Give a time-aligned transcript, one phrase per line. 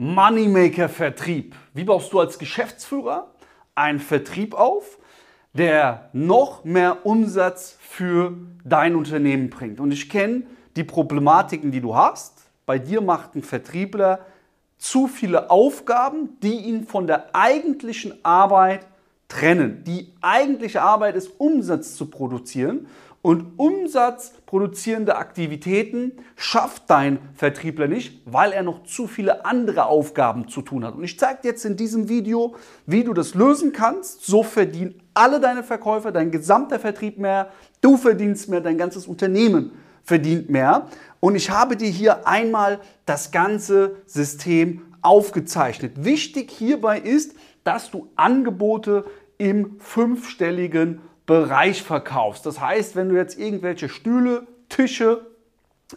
[0.00, 1.54] Moneymaker-Vertrieb.
[1.74, 3.34] Wie baust du als Geschäftsführer
[3.74, 4.98] einen Vertrieb auf,
[5.52, 8.32] der noch mehr Umsatz für
[8.64, 9.78] dein Unternehmen bringt?
[9.78, 10.44] Und ich kenne
[10.74, 12.38] die Problematiken, die du hast.
[12.64, 14.20] Bei dir macht ein Vertriebler
[14.78, 18.86] zu viele Aufgaben, die ihn von der eigentlichen Arbeit
[19.30, 19.84] trennen.
[19.84, 22.86] Die eigentliche Arbeit ist, Umsatz zu produzieren.
[23.22, 30.62] Und umsatzproduzierende Aktivitäten schafft dein Vertriebler nicht, weil er noch zu viele andere Aufgaben zu
[30.62, 30.94] tun hat.
[30.94, 32.54] Und ich zeige dir jetzt in diesem Video,
[32.86, 34.24] wie du das lösen kannst.
[34.24, 37.50] So verdienen alle deine Verkäufer, dein gesamter Vertrieb mehr,
[37.82, 40.88] du verdienst mehr, dein ganzes Unternehmen verdient mehr.
[41.20, 46.04] Und ich habe dir hier einmal das ganze System aufgezeichnet.
[46.04, 47.34] Wichtig hierbei ist,
[47.64, 49.04] dass du Angebote
[49.40, 52.44] im fünfstelligen Bereich verkaufst.
[52.44, 55.26] Das heißt, wenn du jetzt irgendwelche Stühle, Tische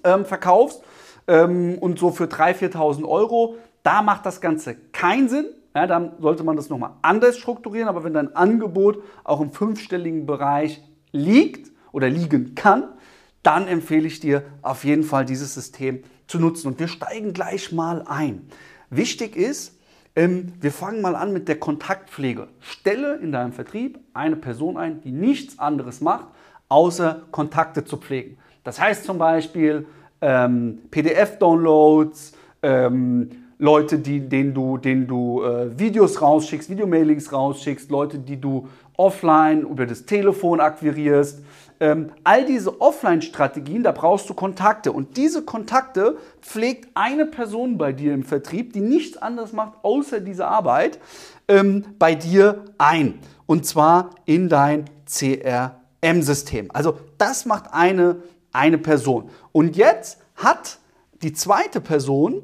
[0.05, 0.81] ähm, verkaufst
[1.27, 5.47] ähm, und so für 3.000, 4.000 Euro, da macht das Ganze keinen Sinn.
[5.75, 7.89] Ja, dann sollte man das nochmal anders strukturieren.
[7.89, 10.81] Aber wenn dein Angebot auch im fünfstelligen Bereich
[11.11, 12.93] liegt oder liegen kann,
[13.41, 16.67] dann empfehle ich dir auf jeden Fall dieses System zu nutzen.
[16.67, 18.47] Und wir steigen gleich mal ein.
[18.89, 19.77] Wichtig ist,
[20.15, 22.47] ähm, wir fangen mal an mit der Kontaktpflege.
[22.59, 26.27] Stelle in deinem Vertrieb eine Person ein, die nichts anderes macht,
[26.69, 28.37] außer Kontakte zu pflegen.
[28.63, 29.85] Das heißt zum Beispiel
[30.21, 38.19] ähm, PDF-Downloads, ähm, Leute, die, denen du, denen du äh, Videos rausschickst, Videomailings rausschickst, Leute,
[38.19, 41.43] die du offline über das Telefon akquirierst,
[41.79, 44.91] ähm, all diese Offline-Strategien, da brauchst du Kontakte.
[44.91, 50.19] Und diese Kontakte pflegt eine Person bei dir im Vertrieb, die nichts anderes macht, außer
[50.19, 50.99] diese Arbeit,
[51.47, 53.19] ähm, bei dir ein.
[53.45, 56.69] Und zwar in dein CRM-System.
[56.73, 58.17] Also das macht eine,
[58.51, 59.29] eine Person.
[59.51, 60.79] Und jetzt hat
[61.21, 62.43] die zweite Person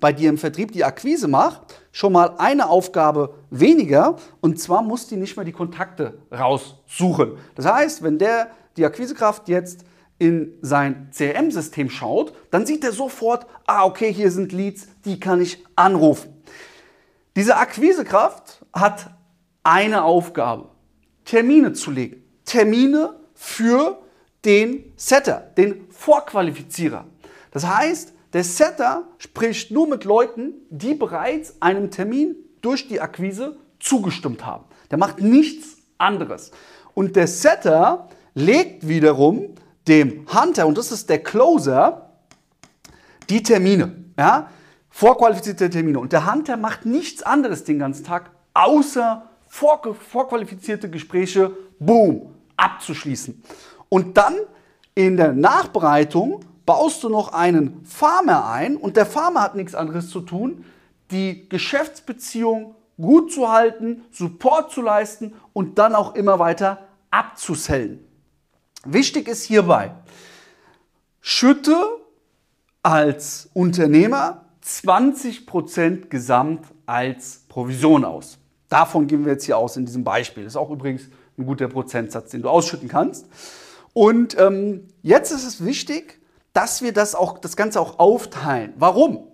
[0.00, 1.60] bei dir im Vertrieb die Akquise macht,
[1.90, 7.32] schon mal eine Aufgabe weniger und zwar muss die nicht mehr die Kontakte raussuchen.
[7.54, 9.84] Das heißt, wenn der die Akquisekraft jetzt
[10.18, 15.40] in sein CRM-System schaut, dann sieht er sofort, ah, okay, hier sind Leads, die kann
[15.40, 16.42] ich anrufen.
[17.34, 19.10] Diese Akquisekraft hat
[19.62, 20.68] eine Aufgabe,
[21.24, 22.22] Termine zu legen.
[22.44, 23.98] Termine für
[24.44, 27.06] den Setter, den Vorqualifizierer.
[27.50, 33.56] Das heißt, der Setter spricht nur mit Leuten, die bereits einem Termin durch die Akquise
[33.78, 34.64] zugestimmt haben.
[34.90, 36.50] Der macht nichts anderes.
[36.94, 39.54] Und der Setter legt wiederum
[39.88, 42.10] dem Hunter, und das ist der Closer,
[43.28, 44.48] die Termine, ja,
[44.90, 45.98] vorqualifizierte Termine.
[45.98, 53.42] Und der Hunter macht nichts anderes den ganzen Tag, außer vorqualifizierte Gespräche, boom, abzuschließen.
[53.88, 54.34] Und dann
[54.94, 60.10] in der Nachbereitung baust du noch einen Farmer ein und der Farmer hat nichts anderes
[60.10, 60.64] zu tun,
[61.10, 68.04] die Geschäftsbeziehung gut zu halten, Support zu leisten und dann auch immer weiter abzusellen.
[68.84, 69.92] Wichtig ist hierbei,
[71.20, 71.76] schütte
[72.82, 78.38] als Unternehmer 20% Gesamt als Provision aus.
[78.68, 80.44] Davon gehen wir jetzt hier aus in diesem Beispiel.
[80.44, 81.02] Das ist auch übrigens
[81.38, 83.26] ein guter Prozentsatz, den du ausschütten kannst.
[83.92, 86.20] Und ähm, jetzt ist es wichtig,
[86.52, 88.72] dass wir das, auch, das Ganze auch aufteilen.
[88.76, 89.28] Warum?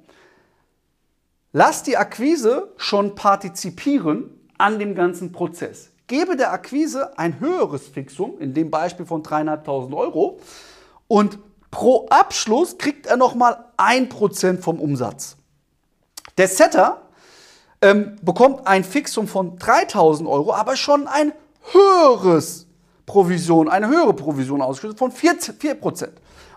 [1.52, 8.38] Lass die Akquise schon partizipieren an dem ganzen Prozess gebe der Akquise ein höheres Fixum,
[8.40, 10.40] in dem Beispiel von 3.500 Euro,
[11.06, 11.38] und
[11.70, 15.36] pro Abschluss kriegt er nochmal 1% vom Umsatz.
[16.36, 17.02] Der Setter
[17.80, 21.32] ähm, bekommt ein Fixum von 3.000 Euro, aber schon ein
[21.72, 22.66] höheres
[23.06, 25.58] Provision, eine höhere Provision ausgeschüttet von 4%.
[25.58, 26.08] 4%.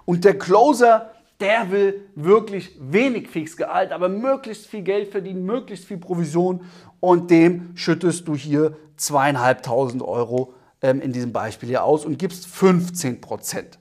[0.06, 5.98] Und der Closer der will wirklich wenig Fixgehalt, aber möglichst viel Geld verdienen, möglichst viel
[5.98, 6.64] Provision
[7.00, 12.46] und dem schüttest du hier zweieinhalbtausend Euro ähm, in diesem Beispiel hier aus und gibst
[12.46, 13.80] 15 Prozent.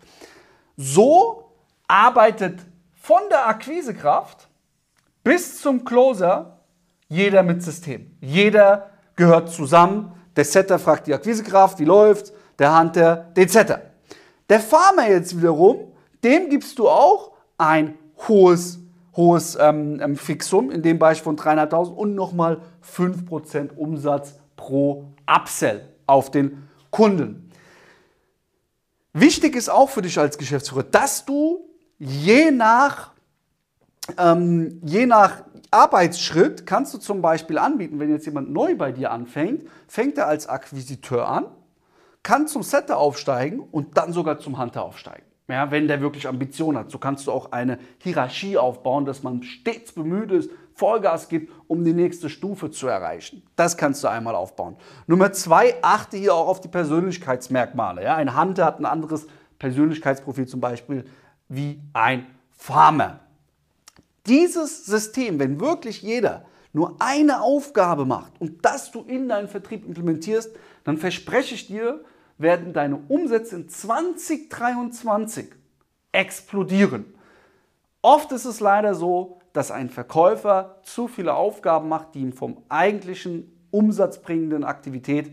[0.77, 1.53] So
[1.87, 2.61] arbeitet
[2.95, 4.49] von der Akquisekraft
[5.23, 6.61] bis zum Closer
[7.09, 8.17] jeder mit System.
[8.21, 10.13] Jeder gehört zusammen.
[10.37, 13.83] Der Setter fragt die Akquisekraft, wie läuft, der Hunter den Setter.
[14.49, 15.93] Der Farmer jetzt wiederum,
[16.23, 17.95] dem gibst du auch ein
[18.27, 18.81] hohes,
[19.15, 25.89] hohes ähm, ähm Fixum, in dem Beispiel von 300.000 und nochmal 5% Umsatz pro Upsell
[26.07, 27.51] auf den Kunden.
[29.13, 31.69] Wichtig ist auch für dich als Geschäftsführer, dass du
[31.99, 33.13] je nach,
[34.17, 39.11] ähm, je nach Arbeitsschritt kannst du zum Beispiel anbieten, wenn jetzt jemand neu bei dir
[39.11, 41.47] anfängt, fängt er als Akquisiteur an,
[42.23, 46.77] kann zum Setter aufsteigen und dann sogar zum Hunter aufsteigen ja, wenn der wirklich Ambition
[46.77, 46.91] hat.
[46.91, 51.85] So kannst du auch eine Hierarchie aufbauen, dass man stets bemüht ist, Vollgas gibt, um
[51.85, 53.43] die nächste Stufe zu erreichen.
[53.57, 54.77] Das kannst du einmal aufbauen.
[55.07, 58.03] Nummer zwei, achte hier auch auf die Persönlichkeitsmerkmale.
[58.03, 59.27] Ja, ein Hunter hat ein anderes
[59.59, 61.05] Persönlichkeitsprofil zum Beispiel
[61.49, 63.21] wie ein Farmer.
[64.27, 69.85] Dieses System, wenn wirklich jeder nur eine Aufgabe macht und das du in deinen Vertrieb
[69.87, 70.51] implementierst,
[70.85, 72.03] dann verspreche ich dir,
[72.41, 75.47] werden deine Umsätze in 2023
[76.13, 77.05] explodieren.
[78.03, 82.63] Oft ist es leider so, dass ein Verkäufer zu viele Aufgaben macht, die ihn vom
[82.69, 85.33] eigentlichen umsatzbringenden Aktivität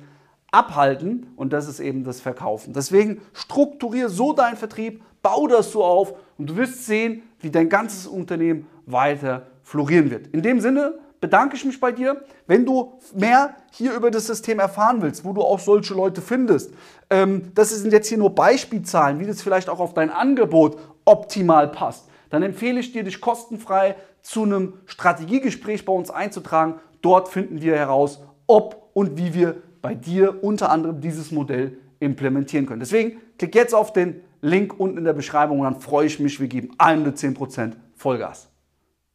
[0.52, 2.74] abhalten und das ist eben das Verkaufen.
[2.74, 7.70] Deswegen strukturiere so deinen Vertrieb, bau das so auf und du wirst sehen, wie dein
[7.70, 10.28] ganzes Unternehmen weiter florieren wird.
[10.28, 12.22] In dem Sinne bedanke ich mich bei dir.
[12.46, 16.74] Wenn du mehr hier über das System erfahren willst, wo du auch solche Leute findest,
[17.10, 21.70] ähm, das sind jetzt hier nur Beispielzahlen, wie das vielleicht auch auf dein Angebot optimal
[21.70, 26.76] passt, dann empfehle ich dir, dich kostenfrei zu einem Strategiegespräch bei uns einzutragen.
[27.02, 32.66] Dort finden wir heraus, ob und wie wir bei dir unter anderem dieses Modell implementieren
[32.66, 32.80] können.
[32.80, 36.40] Deswegen klick jetzt auf den Link unten in der Beschreibung und dann freue ich mich,
[36.40, 38.47] wir geben 110% Vollgas.